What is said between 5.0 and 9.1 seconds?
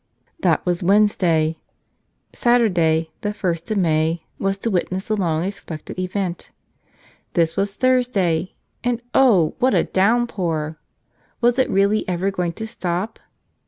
the long expected event. This was Thurs¬ day— and